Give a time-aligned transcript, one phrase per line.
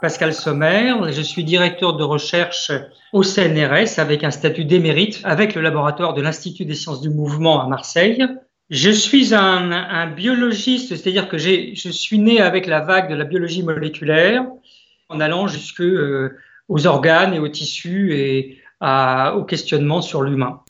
[0.00, 2.72] Pascal Sommer, je suis directeur de recherche
[3.12, 7.62] au CNRS avec un statut d'émérite avec le laboratoire de l'Institut des sciences du mouvement
[7.62, 8.26] à Marseille.
[8.70, 13.24] Je suis un, un biologiste, c'est-à-dire que je suis né avec la vague de la
[13.24, 14.46] biologie moléculaire
[15.10, 16.38] en allant jusque euh,
[16.68, 20.62] aux organes et aux tissus et à, au questionnement sur l'humain.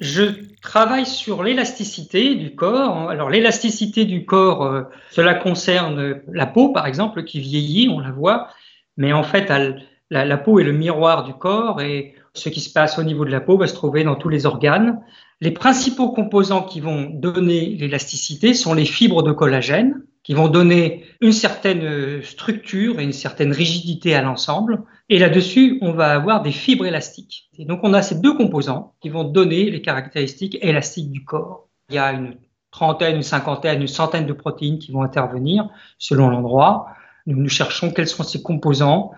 [0.00, 0.24] Je
[0.60, 3.08] travaille sur l'élasticité du corps.
[3.08, 8.10] Alors l'élasticité du corps, euh, cela concerne la peau par exemple qui vieillit, on la
[8.10, 8.48] voit,
[8.96, 12.70] mais en fait la, la, peau est le miroir du corps et ce qui se
[12.70, 15.00] passe au niveau de la peau va se trouver dans tous les organes.
[15.40, 21.04] Les principaux composants qui vont donner l'élasticité sont les fibres de collagène, qui vont donner
[21.20, 24.82] une certaine structure et une certaine rigidité à l'ensemble.
[25.08, 27.48] Et là-dessus, on va avoir des fibres élastiques.
[27.56, 31.68] Et donc, on a ces deux composants qui vont donner les caractéristiques élastiques du corps.
[31.90, 32.34] Il y a une
[32.72, 36.88] trentaine, une cinquantaine, une centaine de protéines qui vont intervenir selon l'endroit.
[37.26, 39.12] Nous, nous cherchons quels sont ces composants,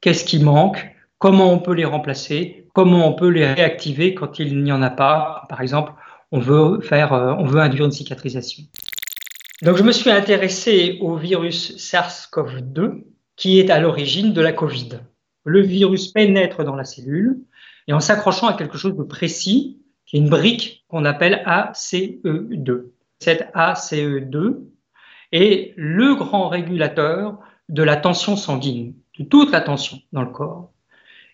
[0.00, 4.62] qu'est-ce qui manque, comment on peut les remplacer, comment on peut les réactiver quand il
[4.64, 5.42] n'y en a pas.
[5.50, 5.92] Par exemple,
[6.32, 8.64] on veut faire, euh, on veut induire une cicatrisation.
[9.62, 13.04] Donc, je me suis intéressé au virus SARS-CoV-2
[13.36, 15.00] qui est à l'origine de la Covid.
[15.44, 17.38] Le virus pénètre dans la cellule
[17.86, 22.90] et en s'accrochant à quelque chose de précis, qui est une brique qu'on appelle ACE2.
[23.18, 24.58] Cette ACE2
[25.32, 30.72] est le grand régulateur de la tension sanguine, de toute la tension dans le corps.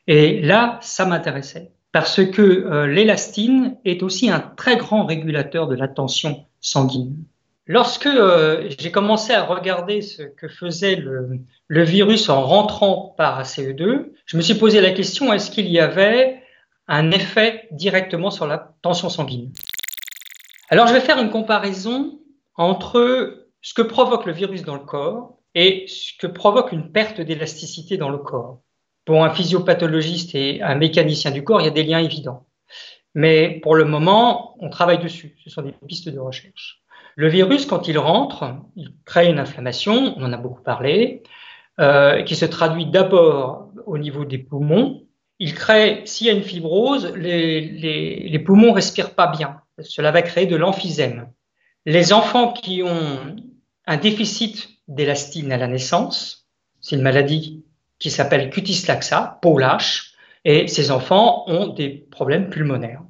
[0.07, 5.75] Et là, ça m'intéressait parce que euh, l'élastine est aussi un très grand régulateur de
[5.75, 7.17] la tension sanguine.
[7.67, 13.41] Lorsque euh, j'ai commencé à regarder ce que faisait le, le, virus en rentrant par
[13.41, 16.43] ACE2, je me suis posé la question est-ce qu'il y avait
[16.89, 19.53] un effet directement sur la tension sanguine?
[20.71, 22.19] Alors je vais faire une comparaison
[22.57, 27.21] entre ce que provoque le virus dans le corps et ce que provoque une perte
[27.21, 28.61] d'élasticité dans le corps.
[29.05, 32.47] Pour un physiopathologiste et un mécanicien du corps, il y a des liens évidents.
[33.15, 35.37] Mais pour le moment, on travaille dessus.
[35.45, 36.82] Ce sont des pistes de recherche.
[37.17, 41.23] Le virus, quand il rentre, il crée une inflammation, on en a beaucoup parlé,
[41.81, 45.05] euh, qui se traduit d'abord au niveau des poumons.
[45.39, 49.61] Il crée, s'il y a une fibrose, les, poumons respirent pas bien.
[49.81, 51.31] Cela va créer de l'emphysème.
[51.85, 53.37] Les enfants qui ont
[53.87, 56.47] un déficit d'élastine à la naissance,
[56.81, 57.65] c'est une maladie
[57.99, 60.13] qui s'appelle cutis laxa, peau lâche,
[60.45, 63.03] et ces enfants ont des problèmes pulmonaires,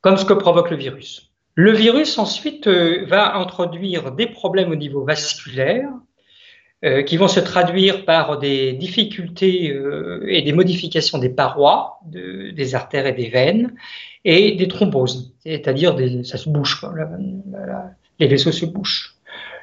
[0.00, 1.33] comme ce que provoque le virus.
[1.56, 5.88] Le virus ensuite euh, va introduire des problèmes au niveau vasculaire
[6.84, 12.74] euh, qui vont se traduire par des difficultés euh, et des modifications des parois, des
[12.74, 13.72] artères et des veines,
[14.24, 16.84] et des thromboses, c'est-à-dire ça se bouche,
[18.18, 19.14] les vaisseaux se bouchent.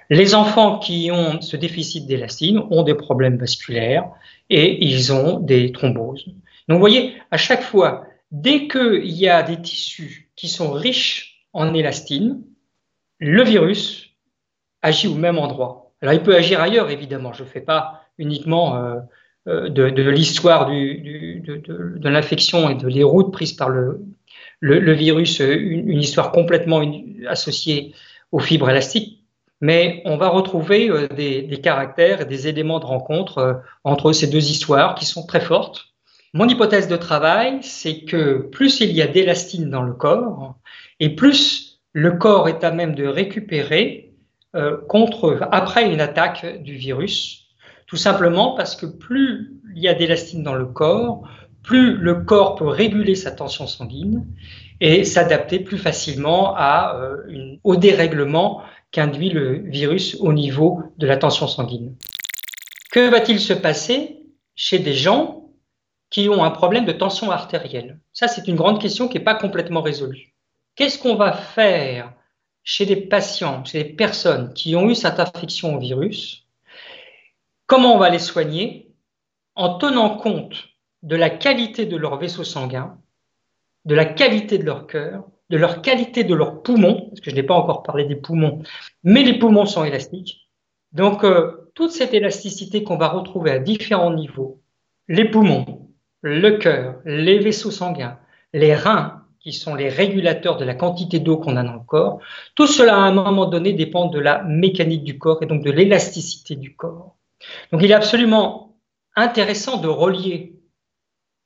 [0.10, 4.06] Les enfants qui ont ce déficit d'élastine ont des problèmes vasculaires
[4.50, 6.26] et ils ont des thromboses.
[6.68, 11.31] Donc vous voyez, à chaque fois, dès qu'il y a des tissus qui sont riches
[11.54, 12.42] en élastine,
[13.20, 14.12] le virus
[14.82, 15.92] agit au même endroit.
[16.02, 17.34] Alors il peut agir ailleurs, évidemment.
[17.34, 19.00] Je ne fais pas uniquement euh,
[19.48, 24.02] euh, de, l'histoire de, l'infection et de les routes prises par le,
[24.62, 26.82] virus, une, histoire complètement
[27.28, 27.94] associée
[28.32, 29.20] aux fibres élastiques.
[29.64, 34.50] Mais on va retrouver euh, des, caractères et des éléments de rencontre entre ces deux
[34.50, 35.91] histoires qui sont très fortes.
[36.34, 40.56] Mon hypothèse de travail, c'est que plus il y a d'élastine dans le corps,
[41.02, 44.14] et plus le corps est à même de récupérer
[44.56, 47.48] euh, contre, après une attaque du virus,
[47.86, 51.28] tout simplement parce que plus il y a d'élastine dans le corps,
[51.64, 54.26] plus le corps peut réguler sa tension sanguine
[54.80, 57.18] et s'adapter plus facilement euh,
[57.64, 58.62] au dérèglement
[58.92, 61.96] qu'induit le virus au niveau de la tension sanguine.
[62.92, 64.24] Que va-t-il se passer
[64.56, 65.41] chez des gens
[66.12, 69.34] qui ont un problème de tension artérielle Ça, c'est une grande question qui n'est pas
[69.34, 70.36] complètement résolue.
[70.76, 72.14] Qu'est-ce qu'on va faire
[72.64, 76.46] chez les patients, chez les personnes qui ont eu cette infection au virus?
[77.66, 78.92] Comment on va les soigner?
[79.56, 80.70] En tenant compte
[81.02, 82.98] de la qualité de leur vaisseau sanguin,
[83.86, 87.36] de la qualité de leur cœur, de leur qualité de leurs poumons, parce que je
[87.36, 88.62] n'ai pas encore parlé des poumons,
[89.04, 90.50] mais les poumons sont élastiques.
[90.94, 94.62] Donc, euh, toute cette élasticité qu'on va retrouver à différents niveaux,
[95.08, 95.91] les poumons,
[96.22, 98.18] le cœur, les vaisseaux sanguins,
[98.54, 102.20] les reins, qui sont les régulateurs de la quantité d'eau qu'on a dans le corps,
[102.56, 105.72] tout cela à un moment donné dépend de la mécanique du corps et donc de
[105.72, 107.16] l'élasticité du corps.
[107.72, 108.78] Donc il est absolument
[109.16, 110.60] intéressant de relier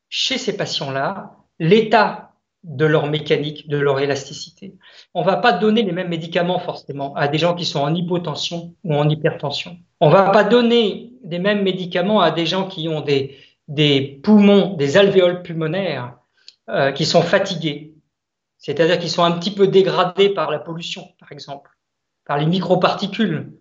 [0.09, 2.33] chez ces patients-là l'état
[2.63, 4.75] de leur mécanique, de leur élasticité.
[5.13, 8.73] On va pas donner les mêmes médicaments forcément à des gens qui sont en hypotension
[8.83, 9.77] ou en hypertension.
[10.01, 13.37] On va pas donner des mêmes médicaments à des gens qui ont des,
[13.67, 16.17] des poumons, des alvéoles pulmonaires
[16.69, 17.93] euh, qui sont fatigués,
[18.57, 21.71] c'est-à-dire qu'ils sont un petit peu dégradés par la pollution, par exemple,
[22.25, 23.53] par les microparticules,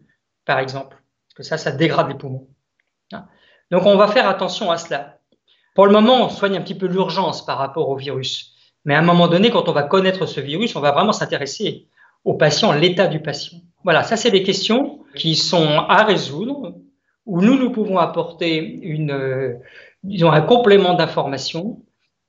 [0.45, 0.97] par exemple,
[1.29, 2.49] parce que ça, ça dégrade les poumons.
[3.12, 3.27] Hein.
[3.71, 5.19] Donc on va faire attention à cela.
[5.75, 8.55] Pour le moment, on soigne un petit peu l'urgence par rapport au virus.
[8.85, 11.89] Mais à un moment donné, quand on va connaître ce virus, on va vraiment s'intéresser
[12.25, 13.59] au patient, l'état du patient.
[13.83, 16.77] Voilà, ça c'est des questions qui sont à résoudre,
[17.27, 19.55] où nous, nous pouvons apporter une, euh,
[20.05, 21.81] disons, un complément d'information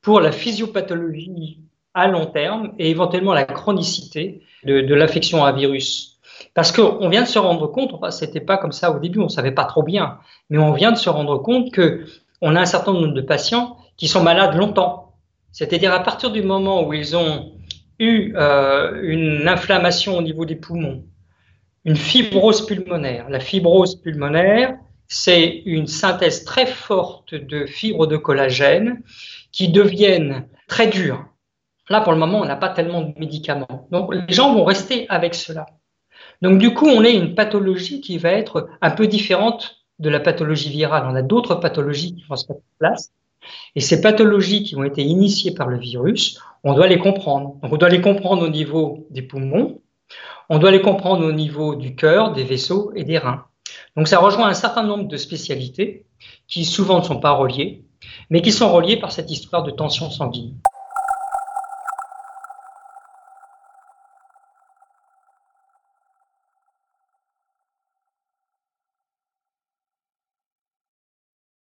[0.01, 1.59] pour la physiopathologie
[1.93, 6.19] à long terme et éventuellement la chronicité de, de l'infection à virus.
[6.53, 9.29] Parce qu'on vient de se rendre compte, enfin, c'était pas comme ça au début, on
[9.29, 10.17] savait pas trop bien,
[10.49, 12.05] mais on vient de se rendre compte que
[12.41, 15.13] on a un certain nombre de patients qui sont malades longtemps.
[15.51, 17.53] C'est-à-dire à partir du moment où ils ont
[17.99, 21.05] eu euh, une inflammation au niveau des poumons,
[21.85, 23.29] une fibrose pulmonaire.
[23.29, 29.01] La fibrose pulmonaire, c'est une synthèse très forte de fibres de collagène
[29.51, 31.25] qui deviennent très dures.
[31.89, 33.87] Là, pour le moment, on n'a pas tellement de médicaments.
[33.91, 35.67] Donc, les gens vont rester avec cela.
[36.41, 40.19] Donc, du coup, on a une pathologie qui va être un peu différente de la
[40.19, 41.05] pathologie virale.
[41.07, 43.11] On a d'autres pathologies qui vont se mettre en place.
[43.75, 47.57] Et ces pathologies qui ont été initiées par le virus, on doit les comprendre.
[47.61, 49.81] on doit les comprendre au niveau des poumons,
[50.49, 53.45] on doit les comprendre au niveau du cœur, des vaisseaux et des reins.
[53.95, 56.05] Donc ça rejoint un certain nombre de spécialités
[56.47, 57.83] qui souvent ne sont pas reliées,
[58.29, 60.55] mais qui sont reliées par cette histoire de tension sanguine.